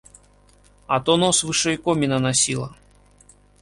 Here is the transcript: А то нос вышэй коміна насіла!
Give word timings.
А 0.93 0.99
то 1.09 1.13
нос 1.25 1.43
вышэй 1.51 1.77
коміна 1.87 2.17
насіла! 2.27 2.69